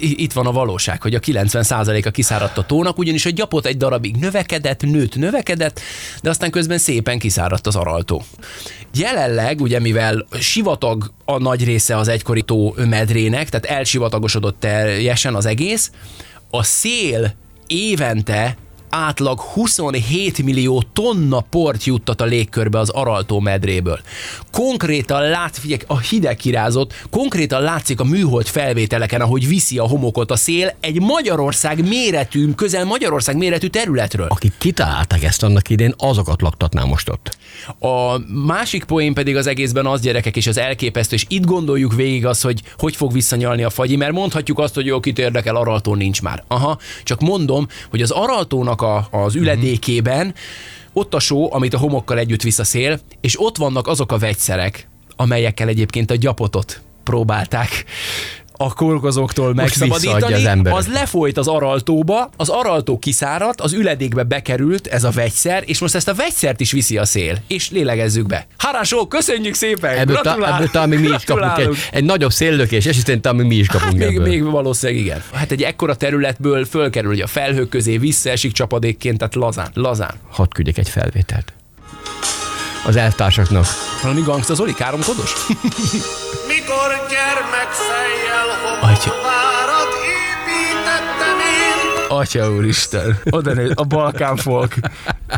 [0.00, 4.16] itt van a valóság, hogy a 90%-a kiszáradt a tónak, ugyanis a gyapot egy darabig
[4.16, 5.80] növekedett, nőtt, növekedett,
[6.22, 8.22] de aztán közben szépen kiszáradt az araltó.
[8.94, 15.46] Jelenleg, ugye mivel sivatag a nagy része az egykori tó medrének, tehát elsivatagosodott teljesen az
[15.46, 15.90] egész,
[16.50, 17.34] a szél
[17.66, 18.56] évente
[18.94, 24.00] átlag 27 millió tonna port juttat a légkörbe az Araltó medréből.
[24.50, 30.30] Konkrétan lát, figyelj, a hideg kirázott, konkrétan látszik a műhold felvételeken, ahogy viszi a homokot
[30.30, 34.26] a szél egy Magyarország méretű, közel Magyarország méretű területről.
[34.26, 37.36] Akik kitalálták ezt annak idén, azokat laktatná most ott.
[37.78, 42.26] A másik poén pedig az egészben az gyerekek és az elképesztő, és itt gondoljuk végig
[42.26, 45.94] az, hogy hogy fog visszanyalni a fagyi, mert mondhatjuk azt, hogy jó, kit érdekel, Araltó
[45.94, 46.44] nincs már.
[46.48, 50.34] Aha, csak mondom, hogy az Araltónak a, az üledékében.
[50.92, 54.18] Ott a só, amit a homokkal együtt visz a szél, és ott vannak azok a
[54.18, 57.84] vegyszerek, amelyekkel egyébként a gyapotot próbálták
[58.56, 64.22] a kolkozóktól Most visszaadja megszabadítani, az az lefolyt az araltóba, az araltó kiszáradt, az üledékbe
[64.22, 68.26] bekerült ez a vegyszer, és most ezt a vegyszert is viszi a szél, és lélegezzük
[68.26, 68.46] be.
[68.58, 69.96] Harásó, köszönjük szépen!
[69.96, 73.20] Ebből, ta, Gratulál- ebből talán még mi is kapunk egy, egy nagyobb széllökés, és aztán
[73.20, 74.28] talán még mi is kapunk Hát még, ebből.
[74.28, 75.22] még valószínűleg igen.
[75.32, 80.14] Hát egy ekkora területből fölkerül ugye a felhők közé, visszaesik csapadékként, tehát lazán, lazán.
[80.30, 81.52] Hadd küldjek egy felvételt.
[82.86, 83.66] Az elvtársaknak.
[84.04, 85.32] Valami gangsta Zoli, káromkodos?
[86.52, 88.48] Mikor gyermekfejjel
[88.80, 89.10] Atya.
[89.10, 94.74] homokvárat építettem én, Atya úristen, oda néz, a Balkán folk.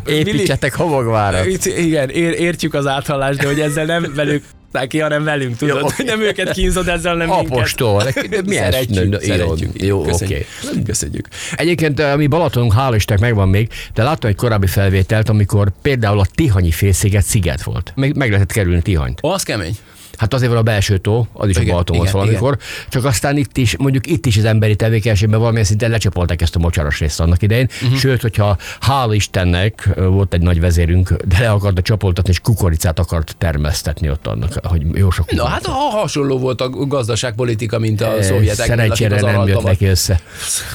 [0.07, 1.47] Építsetek homokvárat.
[1.47, 4.45] Itt, igen, ér, értjük az áthallást, de hogy ezzel nem velük
[4.85, 5.81] ki, hanem velünk, tudod.
[5.81, 6.03] Jó, oké.
[6.03, 8.03] Nem őket kínzod, ezzel nem Apostol.
[8.15, 8.45] minket.
[8.47, 9.83] Milyen Szeretjük, szeretjük.
[9.83, 10.47] jó, Köszönjük.
[10.71, 10.83] oké.
[10.85, 11.29] Köszönjük.
[11.57, 16.21] Egyébként, eh, ami Balatonunk, hál' Istennek megvan még, de láttam egy korábbi felvételt, amikor például
[16.21, 17.93] a Tihanyi félsziget sziget volt.
[17.97, 19.19] Meg, meg lehetett kerülni Tihanyt.
[19.23, 19.77] Az kemény.
[20.17, 23.05] Hát azért van a belső tó, az is Igen, a Balaton volt igen, valamikor, csak
[23.05, 26.99] aztán itt is, mondjuk itt is az emberi tevékenységben valamilyen szinten lecsapolták ezt a mocsaras
[26.99, 27.69] részt annak idején.
[27.83, 27.99] Uh-huh.
[27.99, 33.37] Sőt, hogyha hál' Istennek volt egy nagy vezérünk, de le akarta csapoltatni, és kukoricát akart
[33.39, 38.23] termesztetni ott annak, hogy jó sok Na hát ha hasonló volt a gazdaságpolitika, mint a
[38.23, 38.67] szovjetek.
[38.67, 40.21] Szerencsére nem jött neki össze.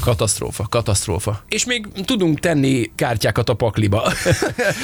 [0.01, 1.43] Katasztrófa, katasztrófa.
[1.47, 4.11] És még tudunk tenni kártyákat a pakliba.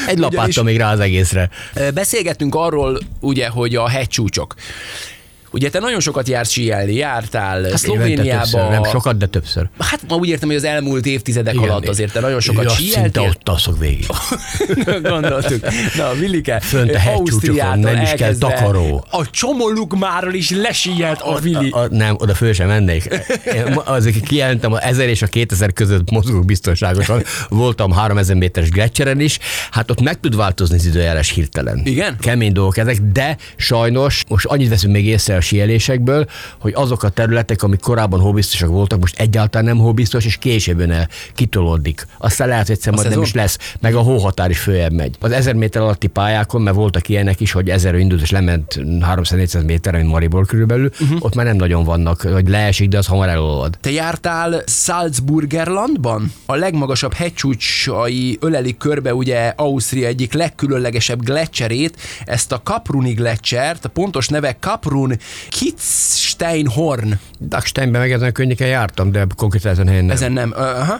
[0.07, 1.49] Egy lapáttal még rá az egészre.
[1.93, 4.46] Beszélgettünk arról, ugye, hogy a hegycsúcsok.
[4.47, 4.57] срок.
[5.51, 8.39] Ugye te nagyon sokat jársz síelni, jártál Évente Szlovéniába.
[8.41, 9.69] többször, nem sokat, de többször.
[9.79, 11.69] Hát ma úgy értem, hogy az elmúlt évtizedek Igen.
[11.69, 13.21] alatt azért te nagyon sokat Ja, szinte síeltél.
[13.23, 14.05] ott alszok végig.
[15.09, 15.65] Gondoltuk.
[15.95, 19.05] Na, Villike, Fönt a hegycsúcsokon nem is kell takaró.
[19.11, 21.69] A Csomolukmáról is lesíelt a Vili.
[21.69, 23.03] A, a, nem, oda föl sem mennék.
[23.55, 27.23] Én azért kijelentem, a 1000 és a 2000 között mozgok biztonságosan.
[27.49, 29.39] Voltam 3000 méteres gletszeren is.
[29.71, 31.81] Hát ott meg tud változni az időjárás hirtelen.
[31.85, 32.17] Igen?
[32.19, 36.27] Kemény dolgok ezek, de sajnos most annyit veszünk még észre a síelésekből,
[36.59, 41.09] hogy azok a területek, amik korábban hóbiztosak voltak, most egyáltalán nem hóbiztos, és később el,
[41.35, 42.07] kitolódik.
[42.17, 45.15] Aztán lehet, hogy egyszer majd nem is lesz, meg a hóhatár is följebb megy.
[45.19, 49.65] Az 1000 méter alatti pályákon, mert voltak ilyenek is, hogy 1000 indult és lement 300-400
[49.65, 51.17] méterre, mint Maribor körülbelül, uh-huh.
[51.19, 53.77] ott már nem nagyon vannak, vagy leesik, de az hamar elolvad.
[53.81, 56.33] Te jártál Salzburgerlandban?
[56.45, 63.89] A legmagasabb hegycsúcsai ölelik körbe ugye Ausztria egyik legkülönlegesebb gletszerét, ezt a Kapruni gletszert, a
[63.89, 65.17] pontos neve Kaprun
[65.49, 67.11] Kitzsteinhorn.
[67.41, 70.15] Dachsteinben meg ezen a környéken jártam, de konkrétan ezen helyen nem.
[70.15, 70.53] Ezen nem.
[70.55, 70.99] Aha.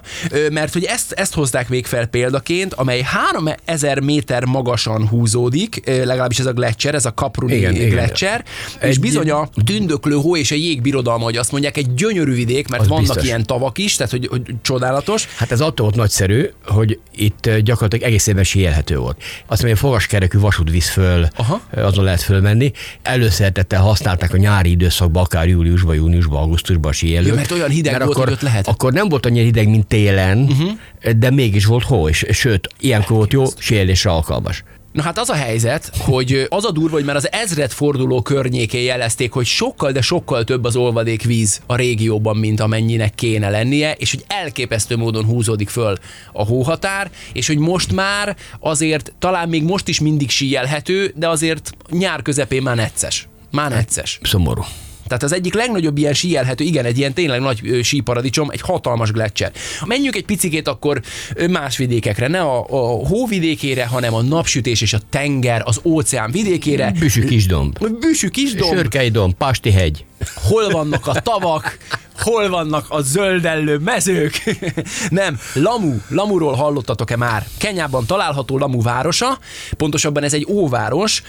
[0.51, 6.45] Mert hogy ezt, ezt hozták még fel példaként, amely 3000 méter magasan húzódik, legalábbis ez
[6.45, 7.89] a gletszer, ez a Kapruni Igen, igen.
[7.89, 8.43] gletszer,
[8.81, 12.67] és Egy- bizony a tündöklő hó és a jégbirodalma, hogy azt mondják, egy gyönyörű vidék,
[12.67, 13.23] mert Az vannak biztos.
[13.23, 15.27] ilyen tavak is, tehát hogy, hogy csodálatos.
[15.35, 19.21] Hát ez attól volt nagyszerű, hogy itt gyakorlatilag egész évben síelhető volt.
[19.45, 21.61] Azt mondja, fogaskerekű vasút visz föl, Aha.
[21.75, 22.71] azon lehet fölmenni.
[23.01, 23.79] Előszeretettel
[24.19, 27.27] használták a nyári időszakban, akár júliusban, júniusban, augusztusban a síelők.
[27.27, 28.67] Ja, mert olyan hideg volt, akkor, hogy lehet.
[28.67, 31.11] Akkor nem volt annyira hideg, mint télen, uh-huh.
[31.17, 34.63] de mégis volt hó, és sőt, ilyenkor volt jó síelésre alkalmas.
[34.91, 38.81] Na hát az a helyzet, hogy az a durva, hogy már az ezred forduló környékén
[38.81, 44.11] jelezték, hogy sokkal, de sokkal több az olvadékvíz a régióban, mint amennyinek kéne lennie, és
[44.11, 45.97] hogy elképesztő módon húzódik föl
[46.33, 51.71] a hóhatár, és hogy most már azért talán még most is mindig síjelhető, de azért
[51.89, 53.27] nyár közepén már necces.
[53.51, 54.19] Már necces.
[54.23, 54.63] Szomorú.
[55.07, 59.51] Tehát az egyik legnagyobb ilyen síelhető, igen, egy ilyen tényleg nagy síparadicsom, egy hatalmas gletszer.
[59.85, 61.01] Menjünk egy picikét akkor
[61.49, 66.91] más vidékekre, ne a, a hóvidékére, hanem a napsütés és a tenger, az óceán vidékére.
[66.99, 67.89] Büsű kisdomb.
[67.99, 70.05] Büsű kisdomb, Sörkei domb, Pasti hegy.
[70.35, 71.77] hol vannak a tavak,
[72.19, 74.43] hol vannak a zöldellő mezők.
[75.09, 77.45] Nem, Lamu, Lamuról hallottatok-e már?
[77.57, 79.39] Kenyában található Lamu városa,
[79.77, 81.23] pontosabban ez egy óváros,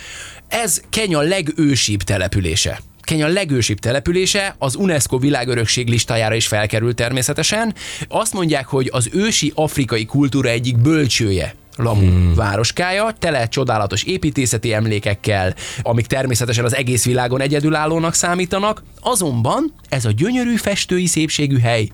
[0.48, 2.80] ez Kenya legősibb települése.
[3.00, 7.74] Kenya legősibb települése, az UNESCO világörökség listájára is felkerült természetesen.
[8.08, 11.54] Azt mondják, hogy az ősi afrikai kultúra egyik bölcsője.
[11.76, 12.34] Lamu hmm.
[12.34, 20.11] városkája, tele csodálatos építészeti emlékekkel, amik természetesen az egész világon egyedülállónak számítanak, azonban ez a
[20.11, 21.88] gyönyörű festői szépségű hely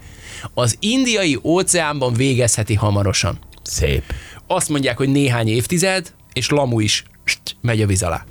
[0.55, 3.39] az indiai óceánban végezheti hamarosan.
[3.63, 4.03] Szép.
[4.47, 8.25] Azt mondják, hogy néhány évtized, és Lamu is st, megy a víz alá.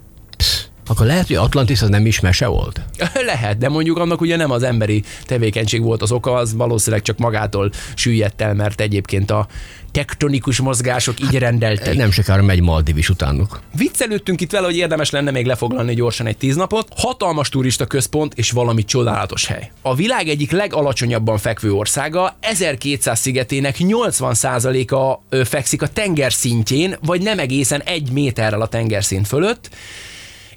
[0.87, 2.81] Akkor lehet, hogy Atlantis az nem is mese volt?
[3.25, 7.17] Lehet, de mondjuk annak ugye nem az emberi tevékenység volt az oka, az valószínűleg csak
[7.17, 9.47] magától süllyedt el, mert egyébként a
[9.93, 11.95] tektonikus mozgások így rendelték.
[11.95, 13.61] Nem sokára megy Maldiv is utánuk.
[13.75, 16.87] Viccelődtünk itt vele, hogy érdemes lenne még lefoglalni gyorsan egy tíz napot.
[16.95, 19.71] Hatalmas turista központ és valami csodálatos hely.
[19.81, 27.39] A világ egyik legalacsonyabban fekvő országa, 1200 szigetének 80%-a ö, fekszik a tengerszintjén, vagy nem
[27.39, 29.69] egészen egy méterrel a tengerszint fölött.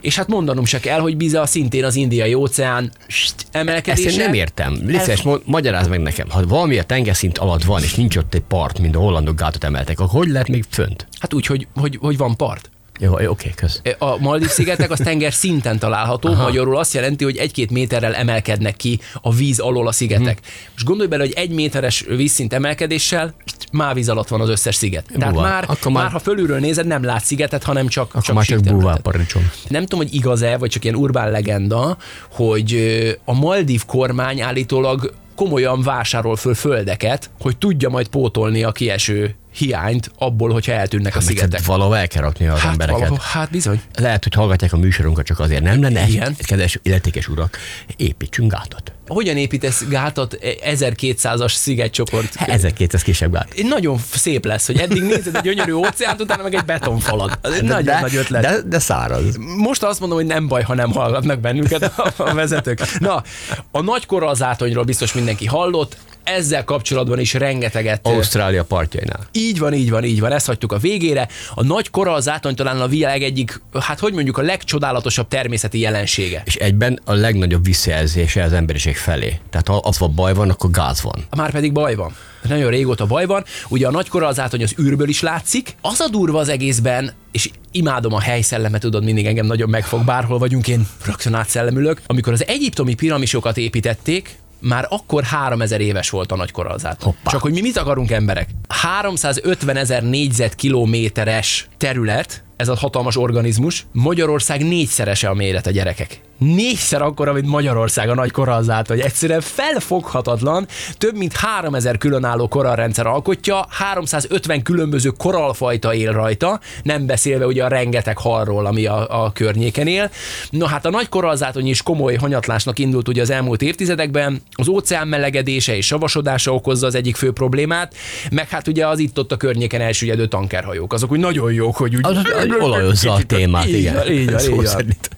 [0.01, 4.11] És hát mondanom se kell, hogy biza szintén az indiai óceán Ezt emelkedése.
[4.11, 4.79] én nem értem.
[4.87, 6.31] Lices, Ez- magyarázd meg nekem.
[6.31, 9.65] Ha valami a tengerszint alatt van, és nincs ott egy part, mint a hollandok gátot
[9.65, 11.07] emeltek, akkor hogy lehet még fönt?
[11.21, 12.71] Hát úgy, hogy, hogy, hogy van part.
[12.99, 13.81] Jó, oké, kösz.
[13.99, 16.43] A Maldív szigetek az tenger szinten található, Aha.
[16.43, 20.39] magyarul azt jelenti, hogy egy-két méterrel emelkednek ki a víz alól a szigetek.
[20.39, 20.45] Hm.
[20.77, 23.35] És gondolj bele, hogy egy méteres vízszint emelkedéssel
[23.73, 25.05] már víz alatt van az összes sziget.
[25.19, 25.51] Tehát Búvár.
[25.53, 28.45] már, Akkor már, már- ha fölülről nézed, nem látsz szigetet, hanem csak, Akkor csak már
[28.45, 28.85] csak síkterületet.
[28.85, 29.51] búvárparadicsom.
[29.69, 31.97] Nem tudom, hogy igaz-e, vagy csak ilyen urbán legenda,
[32.31, 32.77] hogy
[33.25, 40.11] a Maldív kormány állítólag komolyan vásárol föl földeket, hogy tudja majd pótolni a kieső hiányt
[40.19, 41.53] abból, hogyha eltűnnek a szigetek.
[41.53, 42.99] Hát valahol el kell rakni az Hát, embereket.
[43.01, 43.81] valahol, hát bizony.
[43.95, 45.62] Lehet, hogy hallgatják a műsorunkat csak azért.
[45.62, 46.37] Nem lenne, Igen.
[46.47, 47.59] kedves illetékes urak,
[47.97, 48.92] építsünk gátat.
[49.07, 52.35] Hogyan építesz gátat 1200-as szigetcsoport?
[52.37, 53.55] 1200 kisebb gát.
[53.69, 57.38] Nagyon szép lesz, hogy eddig nézed egy gyönyörű óceánt, utána meg egy betonfalat.
[57.42, 58.42] Ez nagyon de, nagy ötlet.
[58.42, 59.37] De, de száraz.
[59.57, 62.99] Most azt mondom, hogy nem baj, ha nem hallgatnak bennünket a, a vezetők.
[62.99, 63.23] Na,
[63.71, 69.27] a nagy korallzátonyról biztos mindenki hallott, ezzel kapcsolatban is rengeteget Ausztrália partjainál.
[69.33, 71.29] Így van, így van, így van, ezt hagytuk a végére.
[71.55, 76.43] A nagy korallzátony talán a világ egyik, hát hogy mondjuk a legcsodálatosabb természeti jelensége.
[76.45, 79.41] És egyben a legnagyobb visszajelzése az emberiség felé.
[79.51, 81.27] Tehát ha az van baj van, akkor gáz van.
[81.37, 82.15] Már pedig baj van.
[82.49, 83.45] Nagyon régóta baj van.
[83.69, 85.75] Ugye a nagy korallzátony az űrből is látszik.
[85.81, 90.39] Az a durva az egészben, és imádom a helyszellemet, tudod, mindig engem nagyon megfog, bárhol
[90.39, 92.01] vagyunk, én rögtön átszellemülök.
[92.07, 97.12] Amikor az egyiptomi piramisokat építették, már akkor 3000 éves volt a nagy korallzátony.
[97.12, 97.31] Hoppá.
[97.31, 98.49] Csak hogy mi mit akarunk emberek?
[98.69, 106.21] 350 ezer négyzetkilométeres terület, ez a hatalmas organizmus, Magyarország négyszerese a méret a gyerekek.
[106.38, 109.01] Négyszer akkora, mint Magyarország a nagy korallzátony.
[109.01, 110.66] Egyszerűen felfoghatatlan,
[110.99, 117.69] több mint 3000 különálló korallrendszer alkotja, 350 különböző korallfajta él rajta, nem beszélve ugye a
[117.69, 120.11] rengeteg halról, ami a, a környéken él.
[120.51, 125.09] No hát a nagy korallzátony is komoly hanyatlásnak indult ugye az elmúlt évtizedekben, az óceán
[125.09, 127.95] melegedése és savasodása okozza az egyik fő problémát,
[128.31, 132.07] meg hát ugye az itt-ott a környéken elsüllyedő tankerhajók, azok úgy nagyon jók, hogy úgy
[132.07, 134.11] Az, az olajozza a témát, igen.
[134.11, 135.11] így van, Szó így szerint.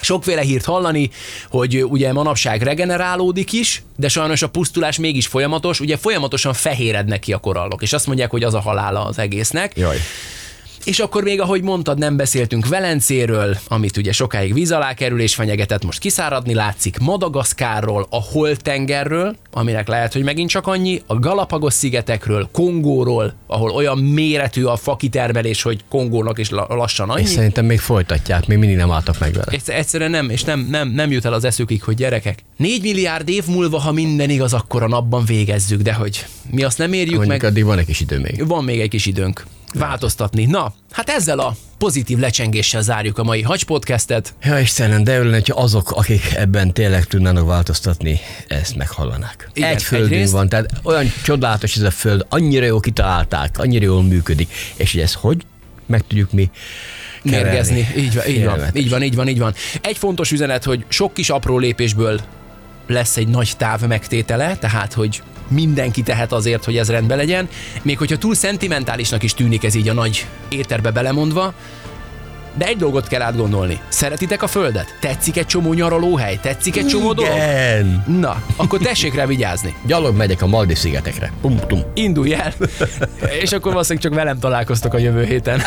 [0.00, 1.10] Sokféle hírt hallani,
[1.48, 7.32] hogy ugye manapság regenerálódik is, de sajnos a pusztulás mégis folyamatos, ugye folyamatosan fehérednek ki
[7.32, 9.72] a korallok, és azt mondják, hogy az a halála az egésznek.
[9.76, 9.96] Jaj.
[10.84, 15.34] És akkor még, ahogy mondtad, nem beszéltünk Velencéről, amit ugye sokáig víz alá kerül és
[15.34, 21.72] fenyegetett, most kiszáradni látszik, Madagaszkárról, a Holtengerről, aminek lehet, hogy megint csak annyi, a Galapagos
[21.74, 27.22] szigetekről, Kongóról, ahol olyan méretű a fakitermelés, hogy Kongónak is la- lassan annyi.
[27.22, 29.46] És szerintem még folytatják, még mindig nem álltak meg vele.
[29.50, 32.38] Egyszer- Egyszerűen nem, és nem, nem, nem jut el az eszükig, hogy gyerekek.
[32.56, 36.78] 4 milliárd év múlva, ha minden igaz, akkor a napban végezzük, de hogy mi azt
[36.78, 38.46] nem érjük Mondjuk meg, addig van egy kis idő még.
[38.46, 40.44] van még egy kis időnk változtatni.
[40.44, 44.34] Na, hát ezzel a pozitív lecsengéssel zárjuk a mai Hacs podcastet.
[44.42, 49.50] Ja Istenem, de örülne, hogyha azok, akik ebben tényleg tudnának változtatni, ezt meghallanák.
[49.54, 53.84] Igen, egy földünk egyrészt- van, tehát olyan csodálatos ez a föld, annyira jól kitalálták, annyira
[53.84, 55.42] jól működik, és hogy ezt hogy
[55.86, 56.50] meg tudjuk mi
[57.22, 57.44] keverni.
[57.44, 57.88] Mérgezni.
[57.96, 59.54] Így van, így van, így van, így van, így van.
[59.80, 62.20] Egy fontos üzenet, hogy sok kis apró lépésből
[62.86, 67.48] lesz egy nagy táv megtétele, tehát hogy mindenki tehet azért, hogy ez rendben legyen,
[67.82, 71.54] még hogyha túl szentimentálisnak is tűnik ez így a nagy éterbe belemondva,
[72.54, 73.80] de egy dolgot kell átgondolni.
[73.88, 74.96] Szeretitek a földet?
[75.00, 76.38] Tetszik egy csomó nyaralóhely?
[76.42, 77.32] Tetszik egy csomó dolog?
[77.34, 78.04] Igen.
[78.20, 79.74] Na, akkor tessék rá vigyázni.
[79.86, 81.32] Gyalog megyek a Maldiv szigetekre.
[81.40, 81.80] Pum, tum.
[81.94, 82.52] Indulj el,
[83.40, 85.62] és akkor valószínűleg csak velem találkoztok a jövő héten.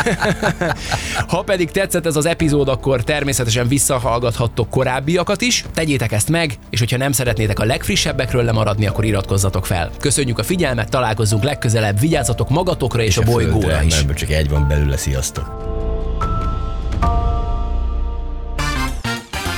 [1.27, 6.79] Ha pedig tetszett ez az epizód, akkor természetesen visszahallgathattok korábbiakat is, tegyétek ezt meg, és
[6.79, 9.89] hogyha nem szeretnétek a legfrissebbekről lemaradni, akkor iratkozzatok fel.
[9.99, 13.99] Köszönjük a figyelmet, találkozzunk legközelebb, vigyázzatok magatokra és, a bolygóra Földre, is.
[13.99, 15.76] ebből csak egy van belőle, sziasztok.